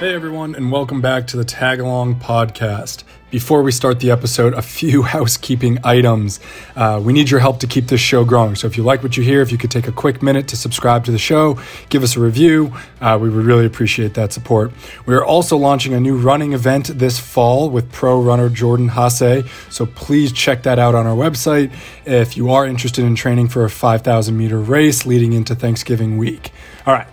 [0.00, 3.04] Hey everyone, and welcome back to the Tag Along podcast.
[3.30, 6.40] Before we start the episode, a few housekeeping items.
[6.74, 8.54] Uh, we need your help to keep this show growing.
[8.54, 10.56] So if you like what you hear, if you could take a quick minute to
[10.56, 11.60] subscribe to the show,
[11.90, 14.72] give us a review, uh, we would really appreciate that support.
[15.04, 19.44] We are also launching a new running event this fall with pro runner Jordan Hasse.
[19.68, 21.74] So please check that out on our website
[22.06, 26.52] if you are interested in training for a 5,000 meter race leading into Thanksgiving week.
[26.86, 27.06] All right.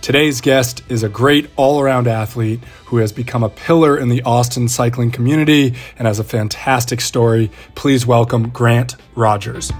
[0.00, 4.22] Today's guest is a great all around athlete who has become a pillar in the
[4.22, 7.50] Austin cycling community and has a fantastic story.
[7.74, 9.70] Please welcome Grant Rogers.
[9.72, 9.78] All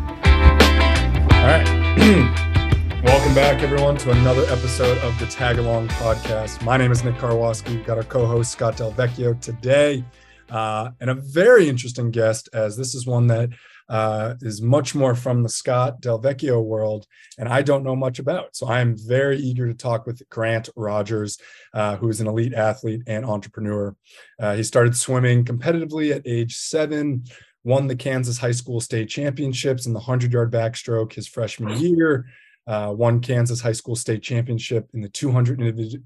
[1.44, 1.64] right.
[3.04, 6.62] welcome back, everyone, to another episode of the Tag Along podcast.
[6.62, 7.76] My name is Nick Karwoski.
[7.76, 10.04] We've got our co host, Scott Del Vecchio, today,
[10.50, 13.50] uh, and a very interesting guest, as this is one that
[13.88, 17.06] uh, is much more from the Scott Del Vecchio world,
[17.38, 18.54] and I don't know much about.
[18.54, 21.38] So I am very eager to talk with Grant Rogers,
[21.72, 23.96] uh, who is an elite athlete and entrepreneur.
[24.38, 27.24] Uh, he started swimming competitively at age seven,
[27.64, 32.26] won the Kansas High School State Championships in the 100 yard backstroke his freshman year
[32.68, 35.58] uh, won Kansas High School State Championship in the 200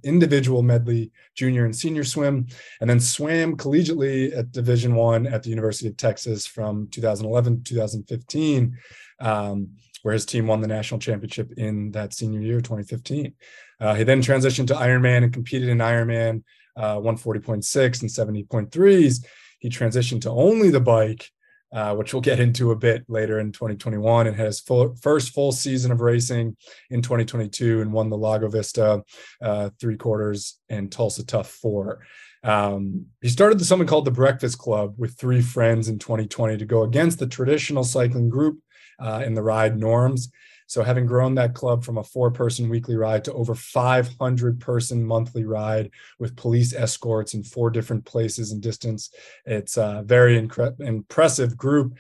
[0.05, 2.46] individual medley junior and senior swim,
[2.80, 7.74] and then swam collegiately at Division One at the University of Texas from 2011 to
[7.74, 8.78] 2015,
[9.18, 9.70] um,
[10.02, 13.34] where his team won the national championship in that senior year, 2015.
[13.80, 16.44] Uh, he then transitioned to Ironman and competed in Ironman
[16.77, 19.24] uh, 140.6 and 70.3s.
[19.58, 21.28] He transitioned to only the bike
[21.72, 25.52] uh, which we'll get into a bit later in 2021, and has full, first full
[25.52, 26.56] season of racing
[26.90, 29.02] in 2022 and won the Lago Vista
[29.40, 32.00] uh, three quarters and Tulsa Tough four.
[32.44, 36.82] Um, he started something called the Breakfast Club with three friends in 2020 to go
[36.82, 38.58] against the traditional cycling group
[38.98, 40.30] uh, in the ride norms.
[40.72, 45.04] So, having grown that club from a four person weekly ride to over 500 person
[45.04, 49.10] monthly ride with police escorts in four different places and distance,
[49.44, 51.98] it's a very incre- impressive group.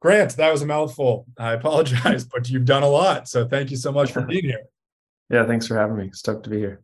[0.00, 1.26] Grant, that was a mouthful.
[1.36, 3.28] I apologize, but you've done a lot.
[3.28, 4.64] So, thank you so much for being here.
[5.28, 6.08] Yeah, thanks for having me.
[6.14, 6.80] Stoked to be here.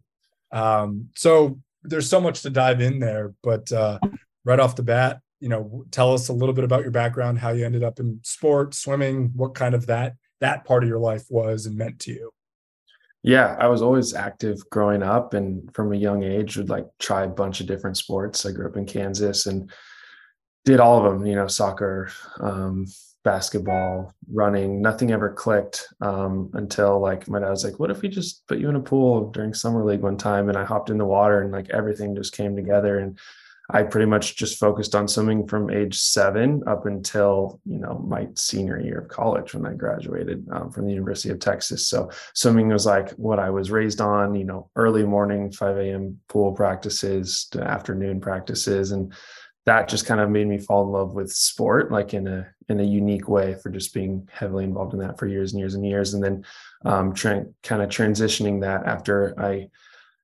[0.53, 3.99] Um, so, there's so much to dive in there, but uh,
[4.45, 7.53] right off the bat, you know, tell us a little bit about your background, how
[7.53, 11.25] you ended up in sport, swimming, what kind of that that part of your life
[11.31, 12.31] was and meant to you.
[13.23, 17.25] Yeah, I was always active growing up and from a young age would like try
[17.25, 18.47] a bunch of different sports.
[18.47, 19.71] I grew up in Kansas and
[20.65, 22.87] did all of them, you know, soccer, um,
[23.23, 28.09] basketball, running, nothing ever clicked um, until like my dad was like, what if we
[28.09, 30.49] just put you in a pool during summer league one time?
[30.49, 32.99] And I hopped in the water and like everything just came together.
[32.99, 33.19] And
[33.73, 38.29] I pretty much just focused on swimming from age seven up until you know my
[38.35, 41.87] senior year of college when I graduated um, from the University of Texas.
[41.87, 44.35] So swimming was like what I was raised on.
[44.35, 46.19] You know, early morning, five a.m.
[46.29, 49.13] pool practices to afternoon practices, and
[49.67, 52.81] that just kind of made me fall in love with sport, like in a in
[52.81, 55.85] a unique way, for just being heavily involved in that for years and years and
[55.85, 56.45] years, and then
[56.85, 59.69] um, tra- kind of transitioning that after I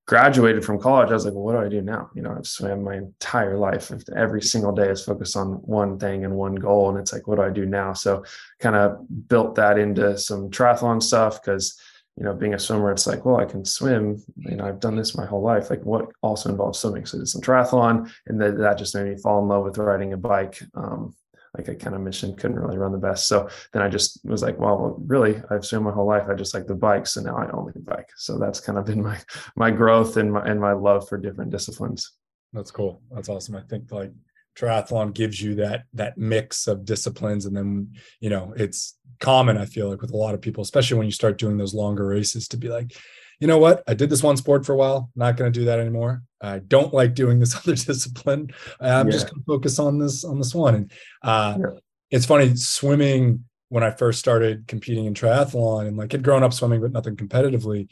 [0.06, 2.10] graduated from college, I was like, well, what do I do now?
[2.14, 3.90] You know, I've swam my entire life.
[4.14, 6.90] Every single day is focused on one thing and one goal.
[6.90, 7.92] And it's like, what do I do now?
[7.92, 8.24] So
[8.60, 11.76] kind of built that into some triathlon stuff because,
[12.16, 14.22] you know, being a swimmer, it's like, well, I can swim.
[14.36, 15.70] You know, I've done this my whole life.
[15.70, 17.04] Like what also involves swimming.
[17.04, 18.08] So did some triathlon.
[18.28, 20.62] And that, that just made me fall in love with riding a bike.
[20.74, 21.16] Um,
[21.56, 23.28] like I kind of mentioned, couldn't really run the best.
[23.28, 26.24] So then I just was like, well, really, I've swum my whole life.
[26.28, 27.06] I just like the bike.
[27.06, 28.10] So now I only bike.
[28.16, 29.18] So that's kind of been my
[29.56, 32.12] my growth and my and my love for different disciplines.
[32.52, 33.02] That's cool.
[33.10, 33.56] That's awesome.
[33.56, 34.12] I think like
[34.56, 39.66] triathlon gives you that that mix of disciplines and then you know it's common i
[39.66, 42.48] feel like with a lot of people especially when you start doing those longer races
[42.48, 42.96] to be like
[43.38, 43.82] you know what?
[43.86, 45.10] I did this one sport for a while.
[45.14, 46.22] Not going to do that anymore.
[46.40, 48.50] I don't like doing this other discipline.
[48.80, 49.12] I'm yeah.
[49.12, 50.74] just going to focus on this on this one.
[50.74, 50.92] And
[51.22, 51.66] uh, yeah.
[52.10, 56.52] it's funny swimming when I first started competing in triathlon and like had grown up
[56.52, 57.88] swimming, but nothing competitively.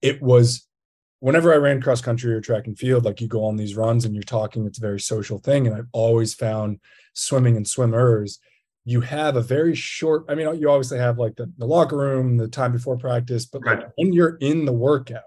[0.00, 0.66] It was
[1.20, 4.04] whenever I ran cross country or track and field, like you go on these runs
[4.04, 5.66] and you're talking, it's a very social thing.
[5.66, 6.80] And I've always found
[7.12, 8.38] swimming and swimmers
[8.88, 12.38] you have a very short i mean you obviously have like the, the locker room
[12.38, 15.20] the time before practice but like when you're in the workout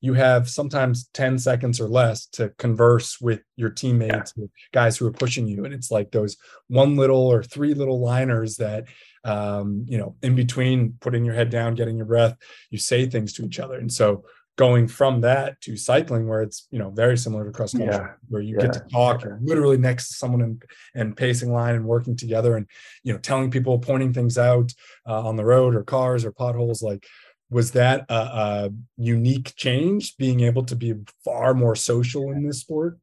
[0.00, 4.46] you have sometimes 10 seconds or less to converse with your teammates yeah.
[4.72, 6.36] guys who are pushing you and it's like those
[6.68, 8.84] one little or three little liners that
[9.24, 12.36] um, you know in between putting your head down getting your breath
[12.70, 14.24] you say things to each other and so
[14.56, 18.12] going from that to cycling where it's you know very similar to cross country yeah.
[18.28, 18.66] where you yeah.
[18.66, 20.62] get to talk you're literally next to someone and
[20.94, 22.66] and pacing line and working together and
[23.02, 24.72] you know telling people pointing things out
[25.08, 27.06] uh, on the road or cars or potholes like
[27.48, 30.94] was that a, a, unique change being able to be
[31.24, 32.98] far more social in this sport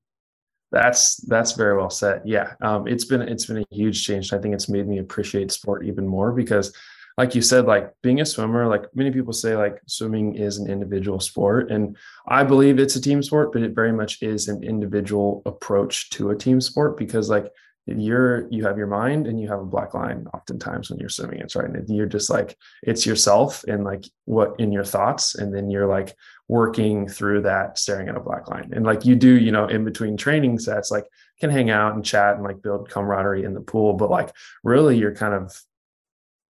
[0.72, 4.38] that's that's very well said yeah um, it's been it's been a huge change i
[4.38, 6.76] think it's made me appreciate sport even more because
[7.18, 10.70] like you said like being a swimmer like many people say like swimming is an
[10.70, 11.98] individual sport and
[12.28, 16.30] i believe it's a team sport but it very much is an individual approach to
[16.30, 17.52] a team sport because like
[17.88, 21.40] you're you have your mind and you have a black line oftentimes when you're swimming.
[21.40, 25.56] It's right and you're just like it's yourself and like what in your thoughts and
[25.56, 26.16] then you're like
[26.50, 28.72] working through that staring at a black line.
[28.74, 31.06] And like you do you know in between training sets like
[31.40, 34.32] can hang out and chat and like build camaraderie in the pool but like
[34.64, 35.58] really you're kind of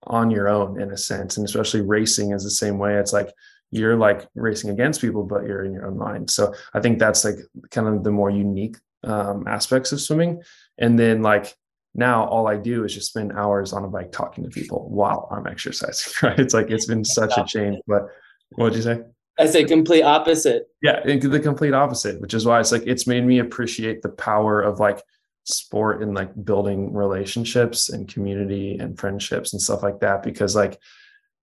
[0.07, 3.31] on your own in a sense and especially racing is the same way it's like
[3.71, 7.25] you're like racing against people but you're in your own mind so i think that's
[7.25, 7.37] like
[7.71, 10.43] kind of the more unique um, aspects of swimming
[10.79, 11.55] and then like
[11.95, 15.29] now all I do is just spend hours on a bike talking to people while
[15.31, 16.13] I'm exercising.
[16.23, 16.39] Right.
[16.39, 17.79] It's like it's been such a change.
[17.87, 18.07] But
[18.53, 19.03] what did you say?
[19.39, 20.69] I say complete opposite.
[20.81, 24.61] Yeah, the complete opposite, which is why it's like it's made me appreciate the power
[24.63, 25.03] of like
[25.45, 30.23] sport and like building relationships and community and friendships and stuff like that.
[30.23, 30.79] Because like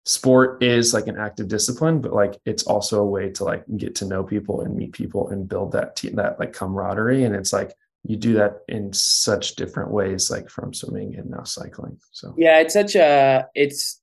[0.05, 3.95] sport is like an active discipline, but like it's also a way to like get
[3.95, 7.23] to know people and meet people and build that team that like camaraderie.
[7.23, 7.73] And it's like
[8.03, 12.59] you do that in such different ways like from swimming and now cycling so yeah
[12.59, 14.01] it's such a it's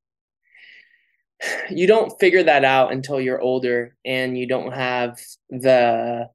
[1.71, 5.19] you don't figure that out until you're older and you don't have
[5.51, 6.29] the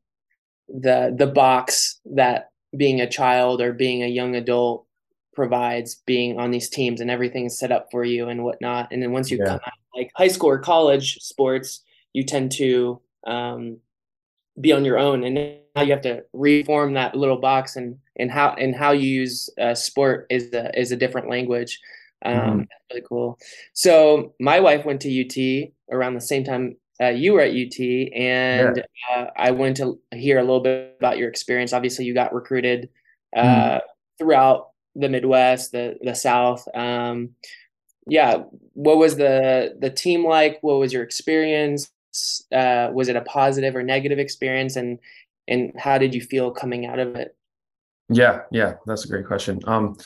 [0.68, 4.85] the the box that being a child or being a young adult
[5.33, 9.12] provides being on these teams and everything's set up for you and whatnot and then
[9.12, 9.45] once you yeah.
[9.45, 11.81] come out like high school or college sports
[12.13, 13.77] you tend to um,
[14.59, 15.35] be on your own and
[15.75, 19.50] now you have to reform that little box and and how and how you use
[19.59, 21.79] uh, sport is a is a different language
[22.25, 22.62] um mm-hmm.
[22.91, 23.39] really cool
[23.74, 27.80] so my wife went to ut around the same time uh, you were at ut
[28.13, 29.15] and yeah.
[29.15, 31.74] uh, i went to hear a little bit about your experience.
[31.74, 32.89] Obviously you got recruited
[33.36, 33.80] mm.
[34.19, 36.68] throughout the midwest the the south.
[36.75, 37.31] Um
[38.07, 38.44] yeah
[38.74, 40.59] what was the the team like?
[40.62, 41.92] What was your experience?
[42.51, 44.75] Uh, was it a positive or negative experience?
[44.75, 45.00] And
[45.48, 47.36] and how did you feel coming out of it?
[48.09, 49.59] Yeah yeah that's a great question.
[49.65, 49.98] Um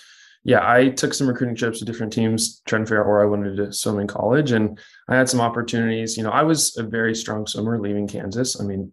[0.46, 3.26] yeah i took some recruiting trips to different teams trying to figure out where i
[3.26, 6.84] wanted to swim in college and i had some opportunities you know i was a
[6.84, 8.90] very strong swimmer leaving kansas i mean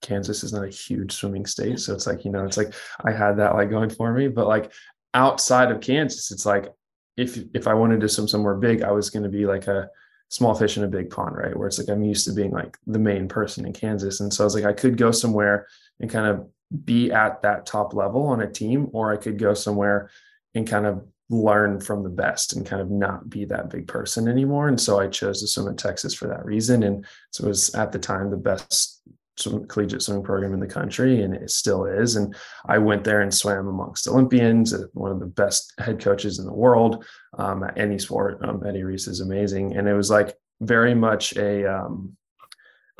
[0.00, 2.72] kansas is not a huge swimming state so it's like you know it's like
[3.04, 4.72] i had that like going for me but like
[5.12, 6.72] outside of kansas it's like
[7.16, 9.88] if if i wanted to swim somewhere big i was going to be like a
[10.28, 11.56] small fish in a big pond, right?
[11.56, 14.18] Where it's like I'm used to being like the main person in Kansas.
[14.18, 15.68] And so I was like, I could go somewhere
[16.00, 16.48] and kind of
[16.84, 20.10] be at that top level on a team, or I could go somewhere
[20.54, 24.28] and kind of learn from the best and kind of not be that big person
[24.28, 24.68] anymore.
[24.68, 26.82] And so I chose to swim in Texas for that reason.
[26.82, 29.02] And so it was at the time the best
[29.36, 32.16] swim, collegiate swimming program in the country, and it still is.
[32.16, 32.34] And
[32.66, 36.46] I went there and swam amongst Olympians, uh, one of the best head coaches in
[36.46, 37.04] the world
[37.38, 38.38] um, at any sport.
[38.44, 42.16] Um, Eddie Reese is amazing, and it was like very much a um,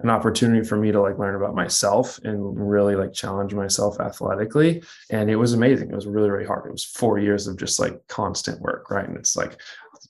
[0.02, 4.82] an opportunity for me to like learn about myself and really like challenge myself athletically.
[5.10, 5.90] And it was amazing.
[5.90, 6.66] It was really really hard.
[6.66, 9.08] It was four years of just like constant work right?
[9.08, 9.58] And it's like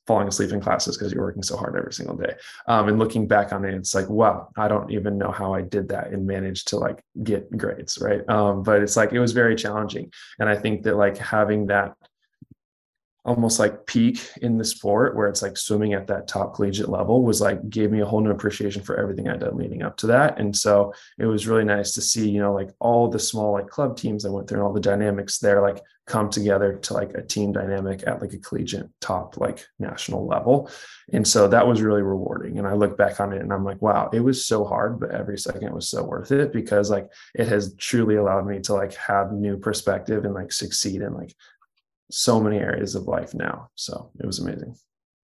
[0.06, 2.34] falling asleep in classes because you're working so hard every single day.
[2.68, 5.62] Um, and looking back on it, it's like, wow, I don't even know how I
[5.62, 8.28] did that and managed to like get grades, right?
[8.28, 11.94] Um, but it's like it was very challenging, and I think that like having that
[13.24, 17.22] almost like peak in the sport where it's like swimming at that top collegiate level
[17.22, 20.06] was like gave me a whole new appreciation for everything I'd done leading up to
[20.08, 20.38] that.
[20.38, 23.68] And so it was really nice to see, you know, like all the small like
[23.68, 27.14] club teams I went through and all the dynamics there like come together to like
[27.14, 30.70] a team dynamic at like a collegiate top like national level.
[31.12, 32.58] And so that was really rewarding.
[32.58, 35.12] And I look back on it and I'm like, wow, it was so hard, but
[35.12, 38.94] every second was so worth it because like it has truly allowed me to like
[38.96, 41.34] have new perspective and like succeed in like
[42.10, 43.68] so many areas of life now.
[43.74, 44.76] So it was amazing.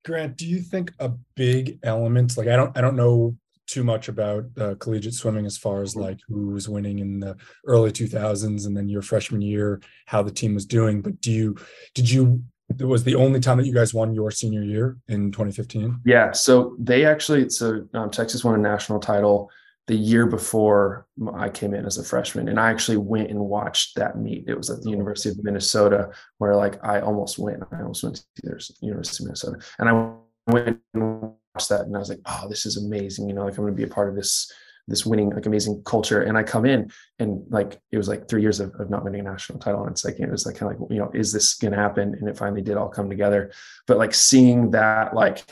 [0.06, 3.36] Grant, do you think a big element, like I don't, I don't know
[3.68, 7.36] too much about uh, collegiate swimming as far as like who was winning in the
[7.68, 11.02] early 2000s and then your freshman year, how the team was doing.
[11.02, 11.56] But do you,
[11.94, 12.42] did you,
[12.80, 16.00] it was the only time that you guys won your senior year in 2015?
[16.06, 16.32] Yeah.
[16.32, 19.52] So they actually, so um, Texas won a national title
[19.90, 22.48] the year before I came in as a freshman.
[22.48, 24.44] And I actually went and watched that meet.
[24.48, 27.64] It was at the oh, University of Minnesota where like I almost went.
[27.72, 29.58] I almost went to the University of Minnesota.
[29.80, 30.12] And I
[30.46, 33.28] went and watched that and I was like, oh, this is amazing.
[33.28, 34.54] You know, like I'm gonna be a part of this
[34.88, 38.42] this winning like amazing culture and i come in and like it was like three
[38.42, 40.74] years of, of not winning a national title and it's like it was like kind
[40.74, 43.52] of like you know is this gonna happen and it finally did all come together
[43.86, 45.44] but like seeing that like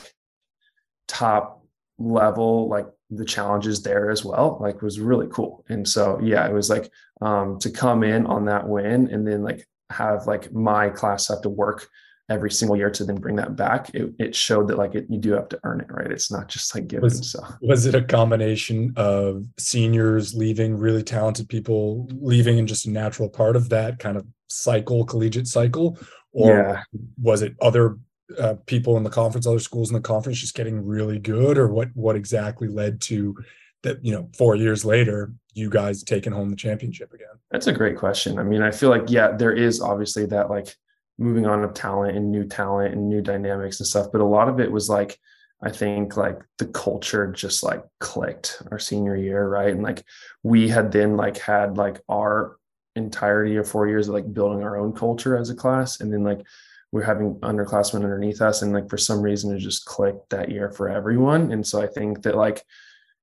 [1.06, 1.64] top
[2.00, 5.64] level like the challenges there as well like was really cool.
[5.68, 9.42] And so yeah it was like um to come in on that win and then
[9.42, 11.88] like have like my class have to work
[12.30, 15.18] every single year to then bring that back it, it showed that like it, you
[15.18, 16.12] do have to earn it right?
[16.12, 17.42] It's not just like given was, so.
[17.62, 23.30] was it a combination of seniors leaving really talented people leaving and just a natural
[23.30, 25.98] part of that kind of cycle collegiate cycle?
[26.32, 26.82] Or yeah.
[27.20, 27.96] was it other
[28.38, 31.68] uh, people in the conference, other schools in the conference, just getting really good, or
[31.68, 31.88] what?
[31.94, 33.36] What exactly led to
[33.82, 34.04] that?
[34.04, 37.28] You know, four years later, you guys taking home the championship again.
[37.50, 38.38] That's a great question.
[38.38, 40.74] I mean, I feel like yeah, there is obviously that like
[41.18, 44.48] moving on of talent and new talent and new dynamics and stuff, but a lot
[44.48, 45.18] of it was like.
[45.60, 49.72] I think like the culture just like clicked our senior year, right?
[49.72, 50.04] And like
[50.44, 52.58] we had then like had like our
[52.94, 56.00] entirety of four years of like building our own culture as a class.
[56.00, 56.46] And then like
[56.92, 60.70] we're having underclassmen underneath us and like for some reason it just clicked that year
[60.70, 61.52] for everyone.
[61.52, 62.62] And so i think that like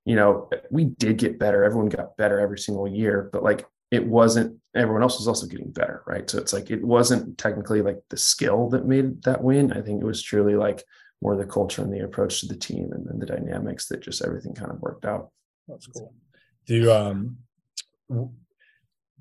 [0.06, 1.64] you know we did get better.
[1.64, 5.72] Everyone got better every single year but like it wasn't everyone else was also getting
[5.72, 6.30] better right?
[6.30, 9.72] So it's like it wasn't technically like the skill that made that win.
[9.72, 10.84] I think it was truly like
[11.22, 14.24] more the culture and the approach to the team and then the dynamics that just
[14.24, 15.32] everything kind of worked out.
[15.68, 16.14] That's cool.
[16.68, 17.38] Do you um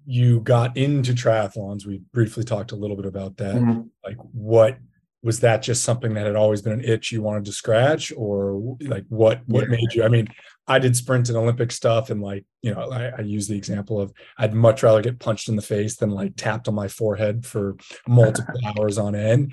[0.06, 3.82] you got into triathlons we briefly talked a little bit about that mm-hmm.
[4.04, 4.78] like what
[5.22, 8.76] was that just something that had always been an itch you wanted to scratch or
[8.82, 9.70] like what what yeah.
[9.70, 10.28] made you i mean
[10.66, 14.00] i did sprint and olympic stuff and like you know I, I, use the example
[14.00, 17.44] of i'd much rather get punched in the face than like tapped on my forehead
[17.44, 17.76] for
[18.08, 19.52] multiple hours on end.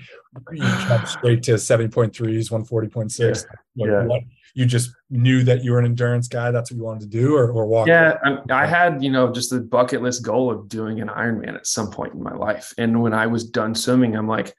[0.52, 3.84] You jump straight to 70.3s 140.6 yeah.
[3.84, 4.06] like yeah.
[4.06, 4.22] what?
[4.54, 7.36] You just knew that you were an endurance guy that's what you wanted to do
[7.36, 10.68] or, or walk yeah I, I had you know just the bucket list goal of
[10.70, 12.74] doing an ironman at some point in my life.
[12.78, 14.56] And when i was done swimming i'm like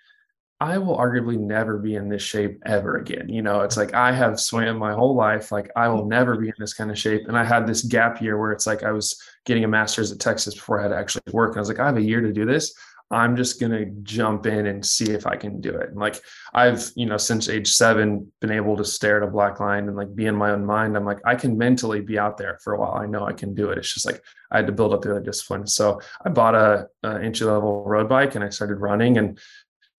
[0.63, 3.29] I will arguably never be in this shape ever again.
[3.29, 5.51] You know, it's like I have swam my whole life.
[5.51, 6.11] Like I will mm-hmm.
[6.11, 7.23] never be in this kind of shape.
[7.27, 10.21] And I had this gap year where it's like I was getting a master's at
[10.21, 11.51] Texas before I had to actually work.
[11.51, 12.73] And I was like, I have a year to do this.
[13.11, 15.91] I'm just going to jump in and see if I can do it.
[15.91, 16.21] And like
[16.55, 19.97] I've, you know, since age seven, been able to stare at a black line and
[19.97, 20.97] like be in my own mind.
[20.97, 22.95] I'm like, I can mentally be out there for a while.
[22.95, 23.79] I know I can do it.
[23.79, 25.67] It's just like I had to build up the other discipline.
[25.67, 29.39] So I bought a, a entry level road bike and I started running and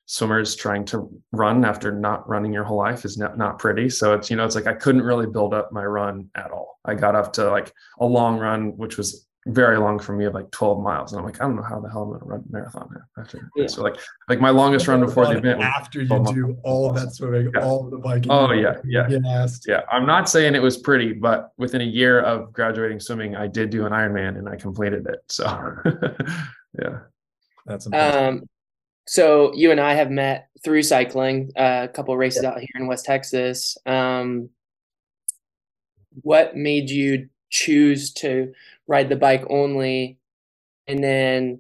[0.05, 3.89] swimmers trying to run after not running your whole life is not, not pretty.
[3.89, 6.79] So it's, you know, it's like I couldn't really build up my run at all.
[6.86, 10.33] I got up to like a long run, which was very long for me of
[10.33, 11.12] like 12 miles.
[11.12, 12.89] And I'm like, I don't know how the hell I'm going to run a marathon
[13.17, 13.50] after.
[13.55, 13.67] Yeah.
[13.67, 13.95] So like,
[14.29, 15.62] like my longest run before the event.
[15.62, 17.62] After you do all of that swimming, yeah.
[17.62, 18.31] all of the biking.
[18.31, 18.75] Oh yeah.
[18.86, 19.07] Yeah.
[19.67, 19.81] Yeah.
[19.91, 23.69] I'm not saying it was pretty, but within a year of graduating swimming, I did
[23.69, 25.19] do an Ironman and I completed it.
[25.29, 25.45] So
[26.81, 27.00] yeah.
[27.65, 28.22] That's impressive.
[28.22, 28.50] Um,
[29.05, 32.51] so you and I have met through cycling, uh, a couple races yeah.
[32.51, 33.77] out here in West Texas.
[33.86, 34.50] Um,
[36.22, 38.53] what made you choose to
[38.88, 40.17] ride the bike only
[40.88, 41.60] and then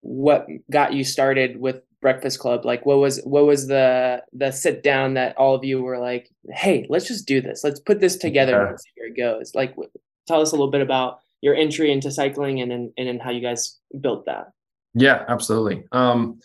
[0.00, 4.82] what got you started with breakfast club like what was what was the the sit
[4.82, 8.16] down that all of you were like hey let's just do this let's put this
[8.16, 8.68] together yeah.
[8.68, 9.74] and see where it goes like
[10.26, 13.40] tell us a little bit about your entry into cycling and and, and how you
[13.40, 14.48] guys built that
[14.94, 16.40] yeah absolutely um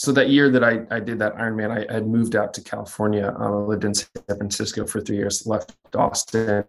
[0.00, 3.34] so that year that I, I did that Ironman, I had moved out to California.
[3.38, 6.64] Um, I lived in San Francisco for three years, left Austin,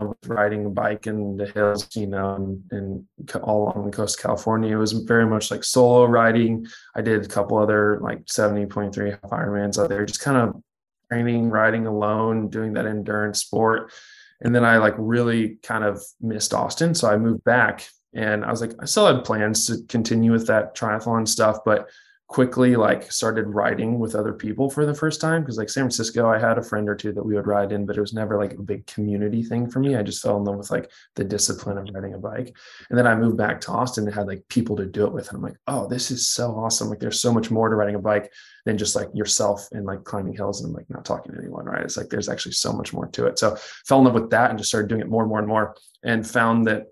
[0.00, 3.06] was riding a bike in the hills, you know, and, and,
[3.44, 4.74] all along the coast of California.
[4.74, 6.66] It was very much like solo riding.
[6.96, 10.60] I did a couple other like 70.3 half Ironmans out there, just kind of
[11.08, 13.92] training, riding alone, doing that endurance sport.
[14.40, 16.96] And then I like really kind of missed Austin.
[16.96, 20.46] So I moved back and I was like, I still had plans to continue with
[20.48, 21.88] that triathlon stuff, but
[22.32, 26.30] quickly like started riding with other people for the first time because like San Francisco
[26.30, 28.38] I had a friend or two that we would ride in but it was never
[28.38, 29.96] like a big community thing for me.
[29.96, 32.56] I just fell in love with like the discipline of riding a bike.
[32.88, 35.28] And then I moved back to Austin and had like people to do it with.
[35.28, 36.88] And I'm like oh this is so awesome.
[36.88, 38.32] Like there's so much more to riding a bike
[38.64, 41.82] than just like yourself and like climbing hills and like not talking to anyone right?
[41.82, 43.38] It's like there's actually so much more to it.
[43.38, 45.48] So fell in love with that and just started doing it more and more and
[45.48, 46.86] more and found that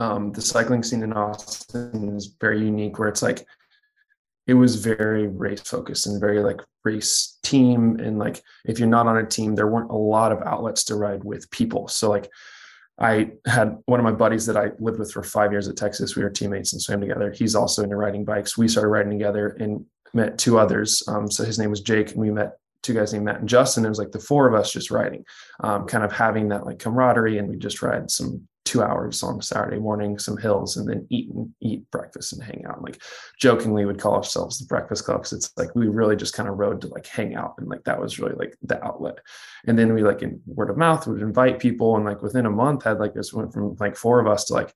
[0.00, 3.46] um, the cycling scene in Austin is very unique where it's like
[4.46, 8.00] it was very race focused and very like race team.
[8.00, 10.96] And like if you're not on a team there weren't a lot of outlets to
[10.96, 11.86] ride with people.
[11.86, 12.28] So like
[12.98, 16.16] i had one of my buddies that i lived with for five years at texas.
[16.16, 17.32] We were teammates and swam together.
[17.32, 18.58] He's also into riding bikes.
[18.58, 21.02] We started riding together and met two others.
[21.08, 23.84] Um, so his name was jake and we met two guys named matt and justin.
[23.84, 25.24] It was like the four of us just riding
[25.60, 29.42] um, kind of having that like camaraderie and we just ride some two hours on
[29.42, 32.80] Saturday morning, some hills, and then eat and eat breakfast and hang out.
[32.82, 33.02] like
[33.36, 36.56] jokingly would call ourselves the breakfast club because it's like we really just kind of
[36.56, 39.18] rode to like hang out and like that was really like the outlet.
[39.66, 42.50] And then we like in word of mouth would invite people and like within a
[42.50, 44.72] month had like this went from like four of us to like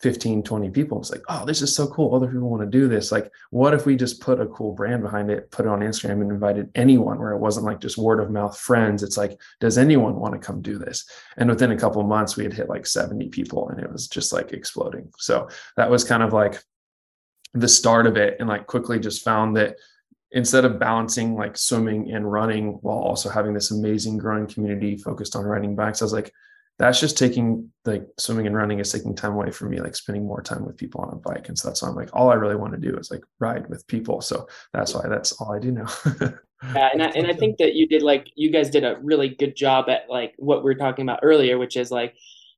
[0.00, 0.98] 15 20 people.
[0.98, 2.14] It's like oh this is so cool.
[2.14, 3.12] Other people want to do this.
[3.12, 6.22] Like what if we just put a cool brand behind it put it on instagram
[6.22, 9.02] and invited anyone where it wasn't like just word of mouth friends?
[9.02, 11.08] It's like does anyone want to come do this?
[11.36, 14.32] And within a couple months we had hit like 70 people and it was just
[14.32, 15.12] like exploding.
[15.18, 16.62] So that was kind of like
[17.54, 19.76] the start of it and like quickly just found that
[20.32, 25.34] instead of balancing like swimming and running while also having this amazing growing community focused
[25.34, 26.32] on riding bikes i was like
[26.80, 30.26] that's just taking like swimming and running is taking time away from me, like spending
[30.26, 31.50] more time with people on a bike.
[31.50, 33.68] And so that's why I'm like, all I really want to do is like ride
[33.68, 34.22] with people.
[34.22, 35.88] So that's why that's all I do now.
[36.74, 36.88] yeah.
[36.90, 39.56] And I, and I think that you did like, you guys did a really good
[39.56, 42.14] job at like what we were talking about earlier, which is like,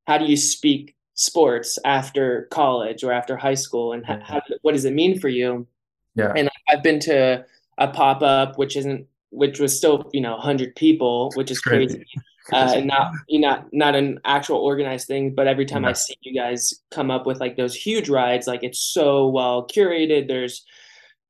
[0.07, 4.35] how do you speak sports after college or after high school and how, mm-hmm.
[4.35, 5.67] how what does it mean for you?
[6.15, 6.33] Yeah.
[6.37, 7.45] And I've been to
[7.79, 12.05] a pop up, which isn't, which was still, you know, hundred people, which is crazy.
[12.53, 15.91] Uh, and not you not not an actual organized thing but every time yeah.
[15.91, 19.67] i see you guys come up with like those huge rides like it's so well
[19.67, 20.65] curated there's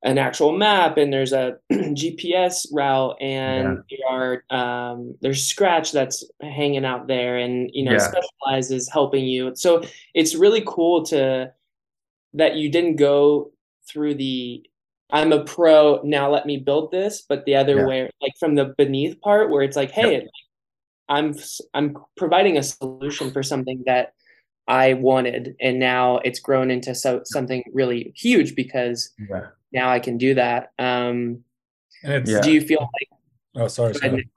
[0.04, 3.96] an actual map and there's a gps route and yeah.
[3.98, 7.98] there are um, there's scratch that's hanging out there and you know yeah.
[7.98, 11.52] specializes helping you so it's really cool to
[12.34, 13.52] that you didn't go
[13.88, 14.64] through the
[15.10, 17.86] I'm a pro now let me build this but the other yeah.
[17.86, 20.26] way like from the beneath part where it's like hey
[21.08, 21.34] I'm
[21.74, 24.14] I'm providing a solution for something that
[24.68, 29.48] I wanted, and now it's grown into so something really huge because yeah.
[29.72, 30.72] now I can do that.
[30.78, 31.44] Um,
[32.04, 32.40] and yeah.
[32.40, 33.08] do you feel like?
[33.54, 33.94] Oh, sorry.
[33.94, 34.28] sorry.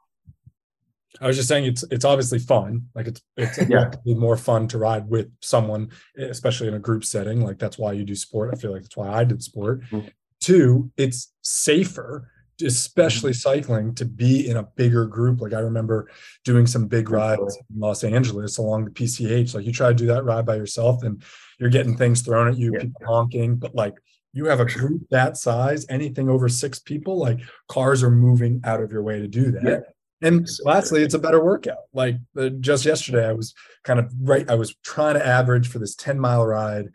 [1.22, 2.88] I was just saying it's it's obviously fun.
[2.94, 3.92] Like it's it's yeah.
[4.06, 7.42] more fun to ride with someone, especially in a group setting.
[7.42, 8.50] Like that's why you do sport.
[8.54, 9.82] I feel like that's why I did sport.
[9.92, 10.08] Mm-hmm.
[10.42, 12.30] Two, it's safer
[12.62, 13.50] especially mm-hmm.
[13.50, 16.10] cycling to be in a bigger group like i remember
[16.44, 20.06] doing some big rides in los angeles along the pch like you try to do
[20.06, 21.24] that ride by yourself and
[21.60, 22.82] you're getting things thrown at you yeah.
[22.82, 23.96] people honking but like
[24.34, 28.82] you have a group that size anything over six people like cars are moving out
[28.82, 29.80] of your way to do that yeah.
[30.22, 31.84] And lastly, it's a better workout.
[31.94, 32.16] Like
[32.60, 33.54] just yesterday, I was
[33.84, 34.50] kind of right.
[34.50, 36.88] I was trying to average for this 10 mile ride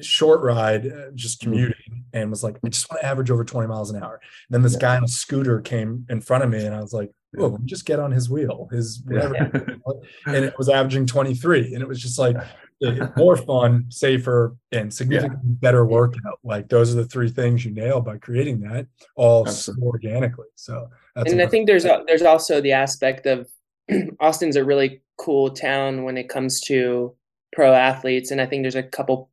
[0.00, 1.50] short ride, uh, just mm-hmm.
[1.50, 4.20] commuting, and was like, I just want to average over 20 miles an hour.
[4.22, 4.80] And then this yeah.
[4.80, 7.84] guy on a scooter came in front of me, and I was like, oh, just
[7.84, 9.34] get on his wheel, his whatever.
[9.34, 9.92] Yeah.
[10.34, 11.74] and it was averaging 23.
[11.74, 12.36] And it was just like
[13.16, 15.56] more fun, safer, and significantly yeah.
[15.60, 16.38] better workout.
[16.42, 19.46] Like those are the three things you nail by creating that all
[19.82, 20.46] organically.
[20.54, 23.48] So and I think there's a, there's also the aspect of
[24.20, 27.14] Austin's a really cool town when it comes to
[27.52, 28.30] pro athletes.
[28.30, 29.30] And I think there's a couple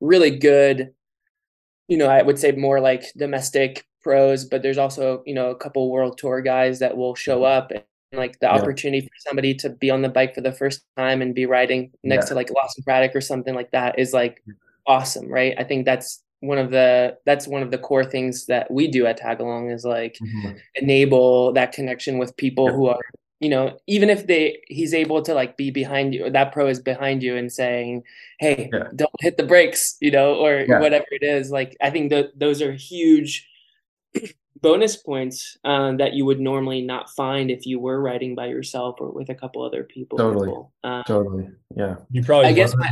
[0.00, 0.90] really good,
[1.88, 5.56] you know, I would say more like domestic pros, but there's also, you know, a
[5.56, 7.82] couple world tour guys that will show up and
[8.12, 8.54] like the yeah.
[8.54, 11.90] opportunity for somebody to be on the bike for the first time and be riding
[12.02, 12.28] next yeah.
[12.30, 14.42] to like Lawson Craddock or something like that is like
[14.86, 15.54] awesome, right?
[15.58, 19.06] I think that's one of the that's one of the core things that we do
[19.06, 20.56] at Tagalong is like mm-hmm.
[20.76, 22.72] enable that connection with people yeah.
[22.72, 23.00] who are
[23.40, 26.66] you know, even if they he's able to like be behind you, or that pro
[26.66, 28.02] is behind you and saying,
[28.40, 28.88] "Hey, yeah.
[28.96, 30.80] don't hit the brakes," you know, or yeah.
[30.80, 31.50] whatever it is.
[31.50, 33.48] Like I think that those are huge
[34.60, 38.96] bonus points uh, that you would normally not find if you were riding by yourself
[39.00, 40.18] or with a couple other people.
[40.18, 41.96] Totally, um, totally, yeah.
[42.10, 42.90] You probably I guess my,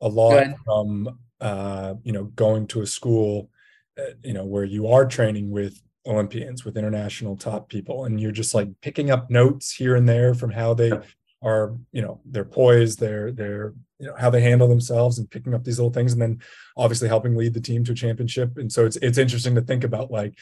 [0.00, 3.50] a lot from uh, you know going to a school,
[3.98, 8.32] uh, you know, where you are training with Olympians, with international top people, and you're
[8.32, 10.92] just like picking up notes here and there from how they
[11.42, 15.54] are, you know, their poise, their their you know how they handle themselves, and picking
[15.54, 16.40] up these little things, and then
[16.76, 18.58] obviously helping lead the team to a championship.
[18.58, 20.34] And so it's it's interesting to think about like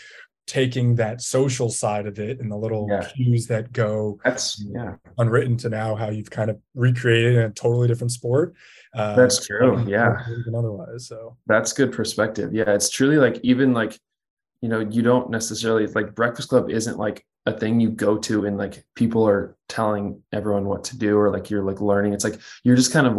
[0.47, 3.05] taking that social side of it and the little yeah.
[3.09, 4.95] cues that go that's yeah.
[5.19, 8.55] unwritten to now how you've kind of recreated in a totally different sport
[8.95, 10.17] uh, that's true yeah.
[10.57, 11.37] otherwise so.
[11.47, 12.55] That's good perspective.
[12.55, 13.99] Yeah it's truly like even like
[14.63, 18.45] you know you don't necessarily like breakfast club isn't like a thing you go to
[18.45, 22.13] and like people are telling everyone what to do or like you're like learning.
[22.13, 23.17] It's like you're just kind of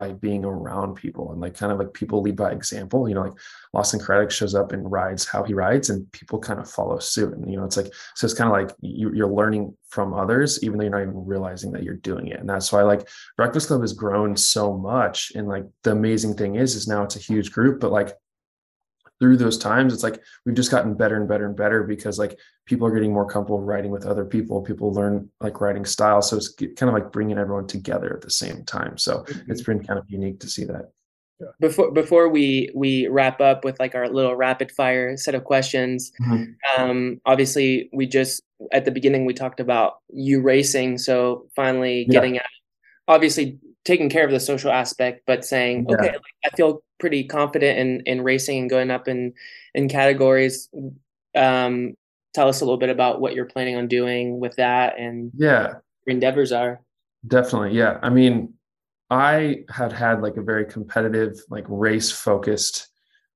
[0.00, 3.08] by being around people and like kind of like people lead by example.
[3.08, 3.32] You know like
[3.72, 7.32] lawson craddock shows up and rides how he rides and people kind of follow suit.
[7.32, 10.62] And you know it's like so it's kind of like you, you're learning from others
[10.62, 12.40] even though you're not even realizing that you're doing it.
[12.40, 16.56] And that's why like breakfast club has grown so much and like the amazing thing
[16.56, 18.12] is is now it's a huge group but like
[19.20, 22.38] through those times, it's like we've just gotten better and better and better because like
[22.66, 24.62] people are getting more comfortable writing with other people.
[24.62, 26.22] People learn like writing style.
[26.22, 28.96] So it's kind of like bringing everyone together at the same time.
[28.98, 29.50] So mm-hmm.
[29.50, 30.90] it's been kind of unique to see that.
[31.40, 31.48] Yeah.
[31.60, 36.10] Before before we we wrap up with like our little rapid fire set of questions,
[36.20, 36.80] mm-hmm.
[36.82, 42.12] um, obviously we just at the beginning we talked about you racing, so finally yeah.
[42.12, 42.44] getting out.
[43.06, 45.96] Obviously, taking care of the social aspect, but saying, yeah.
[45.96, 49.32] okay, like, I feel pretty confident in in racing and going up in
[49.74, 50.68] in categories.
[51.34, 51.94] Um,
[52.34, 55.74] tell us a little bit about what you're planning on doing with that and yeah,
[56.06, 56.80] endeavors are.
[57.26, 57.98] Definitely, yeah.
[58.02, 58.52] I mean,
[59.08, 62.88] I had had like a very competitive, like race focused,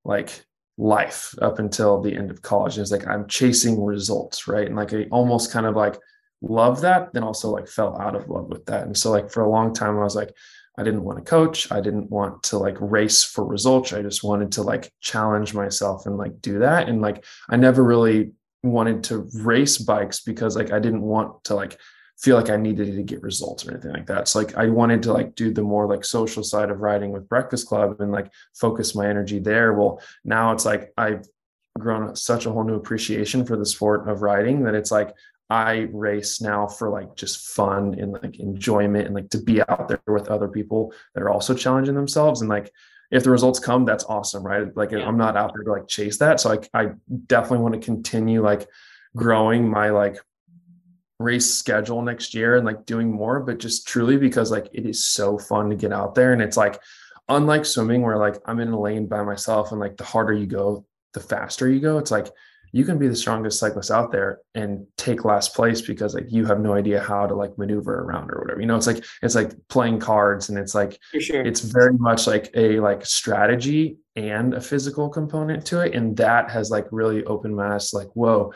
[0.04, 0.44] like
[0.76, 2.76] life up until the end of college.
[2.76, 4.66] And it's like I'm chasing results, right?
[4.66, 5.96] And like I almost kind of like
[6.42, 8.84] love that, then also like fell out of love with that.
[8.84, 10.34] And so like for a long time, I was like,
[10.78, 11.70] I didn't want to coach.
[11.70, 13.92] I didn't want to like race for results.
[13.92, 16.88] I just wanted to like challenge myself and like do that.
[16.88, 21.54] And like I never really wanted to race bikes because like I didn't want to
[21.54, 21.78] like
[22.18, 24.28] feel like I needed to get results or anything like that.
[24.28, 27.28] So like I wanted to like do the more like social side of riding with
[27.28, 29.74] Breakfast Club and like focus my energy there.
[29.74, 31.26] Well, now it's like I've
[31.78, 35.12] grown such a whole new appreciation for the sport of riding that it's like
[35.50, 39.88] I race now for like just fun and like enjoyment and like to be out
[39.88, 42.40] there with other people that are also challenging themselves.
[42.40, 42.72] And like
[43.10, 44.74] if the results come, that's awesome, right?
[44.74, 45.06] Like yeah.
[45.06, 46.40] I'm not out there to like chase that.
[46.40, 46.92] So like I
[47.26, 48.66] definitely want to continue like
[49.14, 50.16] growing my like
[51.18, 55.04] race schedule next year and like doing more, but just truly because like it is
[55.04, 56.32] so fun to get out there.
[56.32, 56.80] And it's like
[57.28, 60.46] unlike swimming where like I'm in a lane by myself and like the harder you
[60.46, 61.98] go, the faster you go.
[61.98, 62.28] It's like
[62.72, 66.46] you can be the strongest cyclist out there and take last place because like you
[66.46, 68.60] have no idea how to like maneuver around or whatever.
[68.60, 71.44] You know, it's like it's like playing cards and it's like sure.
[71.44, 75.94] it's very much like a like strategy and a physical component to it.
[75.94, 78.52] And that has like really opened my eyes like, whoa,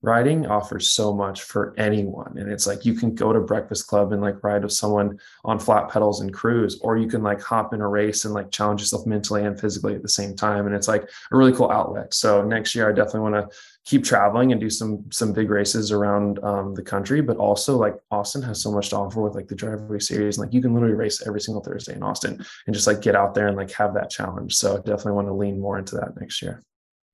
[0.00, 4.12] riding offers so much for anyone and it's like you can go to breakfast club
[4.12, 7.74] and like ride with someone on flat pedals and cruise or you can like hop
[7.74, 10.74] in a race and like challenge yourself mentally and physically at the same time and
[10.74, 12.14] it's like a really cool outlet.
[12.14, 15.90] So next year i definitely want to keep traveling and do some some big races
[15.90, 19.48] around um, the country but also like austin has so much to offer with like
[19.48, 22.74] the driveway series and like you can literally race every single thursday in austin and
[22.74, 24.54] just like get out there and like have that challenge.
[24.54, 26.62] So I definitely want to lean more into that next year.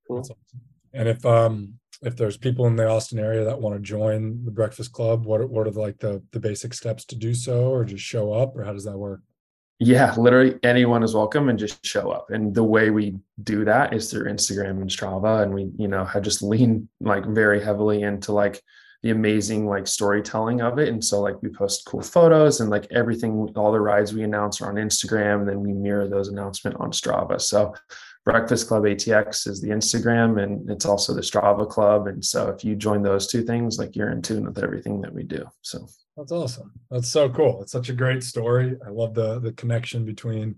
[0.07, 0.23] Cool.
[0.93, 4.51] and if um if there's people in the Austin area that want to join the
[4.51, 7.85] Breakfast Club, what what are the, like the the basic steps to do so, or
[7.85, 9.21] just show up, or how does that work?
[9.79, 12.31] Yeah, literally anyone is welcome and just show up.
[12.31, 16.05] And the way we do that is through Instagram and Strava, and we you know
[16.05, 18.61] had just leaned like very heavily into like
[19.03, 20.89] the amazing like storytelling of it.
[20.89, 24.61] And so like we post cool photos and like everything, all the rides we announce
[24.61, 27.39] are on Instagram, and then we mirror those announcements on Strava.
[27.39, 27.75] So
[28.25, 32.07] Breakfast Club ATX is the Instagram and it's also the Strava Club.
[32.07, 35.13] And so if you join those two things, like you're in tune with everything that
[35.13, 35.45] we do.
[35.61, 36.71] So that's awesome.
[36.89, 37.61] That's so cool.
[37.61, 38.77] It's such a great story.
[38.85, 40.55] I love the the connection between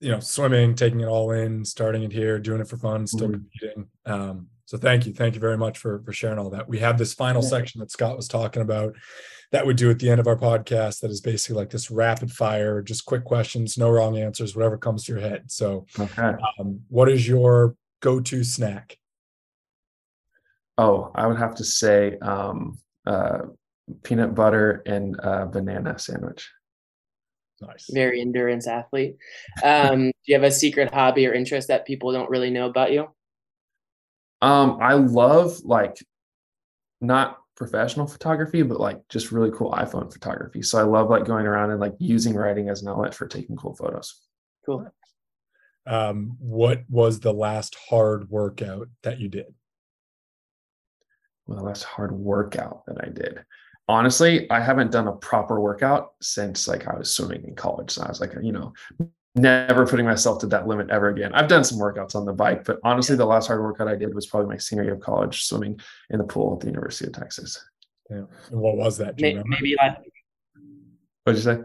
[0.00, 3.28] you know swimming, taking it all in, starting it here, doing it for fun, still
[3.28, 3.42] mm-hmm.
[3.60, 3.86] competing.
[4.06, 6.68] Um, so thank you, thank you very much for for sharing all that.
[6.68, 7.48] We have this final yeah.
[7.48, 8.96] section that Scott was talking about
[9.52, 12.30] that we do at the end of our podcast that is basically like this rapid
[12.30, 15.50] fire, just quick questions, no wrong answers, whatever comes to your head.
[15.50, 16.34] So, okay.
[16.58, 18.96] um, what is your go to snack?
[20.78, 23.40] Oh, I would have to say um, uh,
[24.04, 26.48] peanut butter and uh, banana sandwich.
[27.60, 27.90] Nice.
[27.92, 29.16] Very endurance athlete.
[29.62, 32.92] Um, do you have a secret hobby or interest that people don't really know about
[32.92, 33.08] you?
[34.40, 35.98] Um, I love like
[37.02, 40.62] not professional photography, but like just really cool iPhone photography.
[40.62, 43.56] So I love like going around and like using writing as an outlet for taking
[43.56, 44.14] cool photos.
[44.64, 44.90] Cool.
[45.86, 49.46] Um, what was the last hard workout that you did?
[51.46, 53.44] Well, the last hard workout that I did.
[53.88, 57.90] Honestly, I haven't done a proper workout since like I was swimming in college.
[57.90, 58.72] So I was like, you know,
[59.34, 61.32] never putting myself to that limit ever again.
[61.34, 64.14] I've done some workouts on the bike, but honestly, the last hard workout I did
[64.14, 67.12] was probably my senior year of college, swimming in the pool at the University of
[67.12, 67.62] Texas.
[68.10, 68.24] Yeah.
[68.50, 69.20] And what was that?
[69.20, 69.98] maybe, maybe like.
[71.24, 71.60] What'd you say?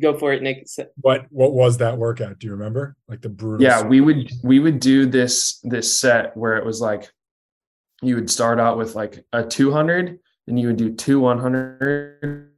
[0.00, 0.66] Go for it, Nick.
[1.00, 2.38] What What was that workout?
[2.38, 2.96] Do you remember?
[3.08, 3.66] Like the brutal.
[3.66, 7.10] Yeah, we would we would do this this set where it was like
[8.00, 12.52] you would start out with like a 200 and you would do two 100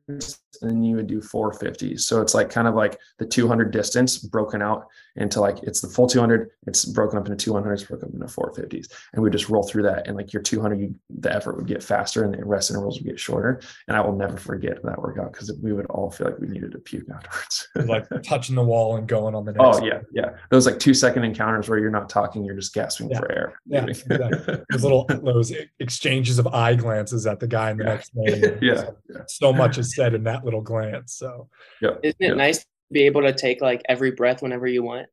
[0.62, 2.00] and then you would do 450s.
[2.00, 4.86] So it's like kind of like the 200 distance broken out
[5.16, 8.92] into like it's the full 200, it's broken up into 200s, broken up into 450s,
[9.12, 10.06] and we just roll through that.
[10.06, 13.06] And like your 200, you, the effort would get faster and the rest intervals would
[13.06, 13.60] get shorter.
[13.88, 16.72] And I will never forget that workout because we would all feel like we needed
[16.72, 17.68] to puke afterwards.
[17.74, 19.80] like touching the wall and going on the oh, next.
[19.80, 20.30] Oh yeah, yeah.
[20.50, 23.18] Those like two second encounters where you're not talking, you're just gasping yeah.
[23.18, 23.60] for air.
[23.66, 24.58] Yeah, exactly.
[24.70, 27.90] those little those exchanges of eye glances at the guy in the yeah.
[27.90, 28.58] next lane.
[28.62, 28.90] yeah.
[29.26, 31.14] So much is said in that little glance.
[31.14, 31.48] So
[31.81, 31.96] yeah.
[32.03, 35.07] Isn't it nice to be able to take like every breath whenever you want?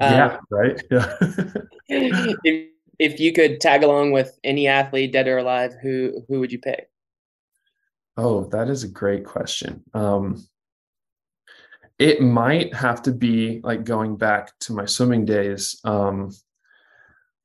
[0.00, 0.82] yeah, um, right.
[0.90, 1.16] Yeah.
[1.88, 6.52] if, if you could tag along with any athlete, dead or alive, who who would
[6.52, 6.88] you pick?
[8.16, 9.82] Oh, that is a great question.
[9.94, 10.46] Um,
[11.98, 15.80] it might have to be like going back to my swimming days.
[15.84, 16.30] Um,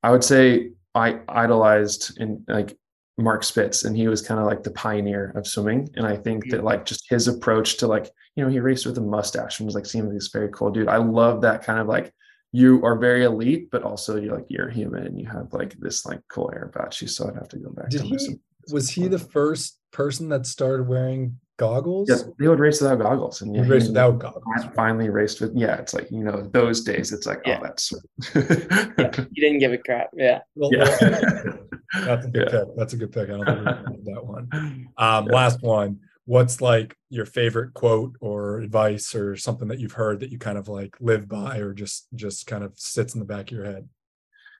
[0.02, 2.76] I would say I idolized in like
[3.18, 5.88] Mark Spitz, and he was kind of like the pioneer of swimming.
[5.96, 8.96] And I think that like just his approach to like, you know, he raced with
[8.96, 10.88] a mustache and was like seemed like this very cool dude.
[10.88, 12.14] I love that kind of like
[12.52, 16.06] you are very elite, but also you're like you're human and you have like this
[16.06, 17.08] like cool air about you.
[17.08, 18.38] So I'd have to go back Did to he,
[18.72, 22.08] was he the first person that started wearing goggles?
[22.08, 24.44] Yeah, they would race without goggles, and yeah, race without goggles.
[24.74, 25.76] Finally raced with yeah.
[25.76, 27.12] It's like you know those days.
[27.12, 27.58] It's like oh, yeah.
[27.58, 27.92] oh, that's.
[28.34, 30.10] yeah, you didn't give a crap.
[30.14, 30.40] Yeah.
[30.54, 31.56] Well, yeah.
[31.94, 32.58] That's a good yeah.
[32.60, 32.76] pick.
[32.76, 33.30] That's a good pick.
[33.30, 34.88] I don't think that one.
[34.98, 40.20] Um, Last one what's like your favorite quote or advice or something that you've heard
[40.20, 43.24] that you kind of like live by or just just kind of sits in the
[43.24, 43.88] back of your head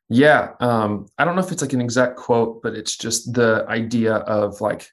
[0.09, 3.67] yeah um i don't know if it's like an exact quote but it's just the
[3.69, 4.91] idea of like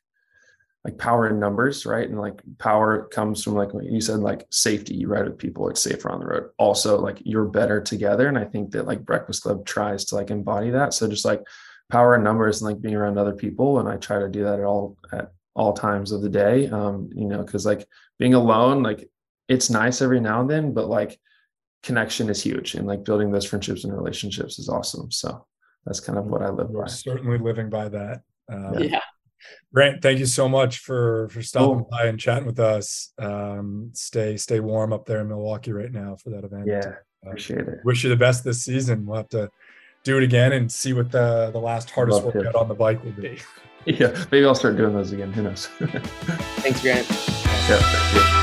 [0.83, 4.95] like power in numbers right and like power comes from like you said like safety
[4.95, 8.37] you ride with people it's safer on the road also like you're better together and
[8.37, 11.41] i think that like breakfast club tries to like embody that so just like
[11.89, 14.59] power in numbers and like being around other people and i try to do that
[14.59, 17.87] at all at all times of the day um you know because like
[18.19, 19.09] being alone like
[19.47, 21.19] it's nice every now and then but like
[21.83, 25.45] connection is huge and like building those friendships and relationships is awesome so
[25.85, 26.87] that's kind of what i live We're by.
[26.87, 28.21] certainly living by that
[28.51, 28.99] um, yeah.
[29.73, 31.87] Grant thank you so much for for stopping oh.
[31.91, 36.15] by and chatting with us um stay stay warm up there in milwaukee right now
[36.15, 36.65] for that event.
[36.65, 36.95] Yeah
[37.25, 37.79] uh, appreciate it.
[37.83, 39.05] Wish you the best this season.
[39.05, 39.49] We'll have to
[40.05, 43.03] do it again and see what the the last hardest Love workout on the bike
[43.03, 43.39] will be
[43.85, 45.31] yeah, maybe I'll start doing those again.
[45.31, 45.67] Who knows?
[45.77, 47.07] Thanks, Grant.
[47.07, 48.34] Yeah, thank you.